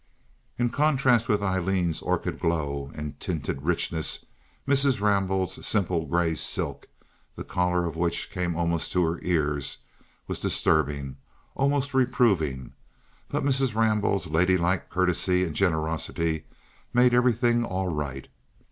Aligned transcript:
In 0.57 0.71
contrast 0.71 1.29
with 1.29 1.43
Aileen's 1.43 2.01
orchid 2.01 2.39
glow 2.39 2.91
and 2.95 3.19
tinted 3.19 3.61
richness 3.61 4.25
Mrs. 4.67 4.99
Rambaud's 4.99 5.63
simple 5.67 6.07
gray 6.07 6.33
silk, 6.33 6.87
the 7.35 7.43
collar 7.43 7.85
of 7.85 7.95
which 7.95 8.31
came 8.31 8.55
almost 8.55 8.91
to 8.93 9.03
her 9.05 9.19
ears, 9.21 9.77
was 10.27 10.39
disturbing—almost 10.39 11.93
reproving—but 11.93 13.43
Mrs. 13.43 13.75
Rambaud's 13.75 14.25
ladylike 14.25 14.89
courtesy 14.89 15.43
and 15.43 15.53
generosity 15.55 16.45
made 16.95 17.13
everything 17.13 17.63
all 17.63 17.89
right. 17.89 18.27